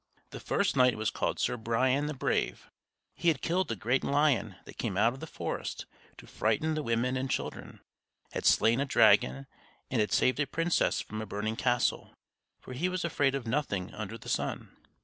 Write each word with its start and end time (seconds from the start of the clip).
The 0.31 0.39
first 0.39 0.75
knight 0.75 0.97
was 0.97 1.11
called 1.11 1.37
Sir 1.37 1.57
Brian 1.57 2.07
the 2.07 2.15
Brave. 2.15 2.71
He 3.13 3.27
had 3.27 3.43
killed 3.43 3.67
the 3.67 3.75
great 3.75 4.03
lion 4.03 4.55
that 4.65 4.79
came 4.79 4.97
out 4.97 5.13
of 5.13 5.19
the 5.19 5.27
forest 5.27 5.85
to 6.17 6.25
frighten 6.25 6.73
the 6.73 6.81
women 6.81 7.15
and 7.15 7.29
children, 7.29 7.81
had 8.31 8.47
slain 8.47 8.79
a 8.79 8.85
dragon, 8.85 9.45
and 9.91 10.01
had 10.01 10.11
saved 10.11 10.39
a 10.39 10.47
princess 10.47 11.01
from 11.01 11.21
a 11.21 11.27
burning 11.27 11.55
castle; 11.55 12.15
for 12.59 12.73
he 12.73 12.89
was 12.89 13.05
afraid 13.05 13.35
of 13.35 13.45
nothing 13.45 13.93
under 13.93 14.17
the 14.17 14.27
sun. 14.27 14.75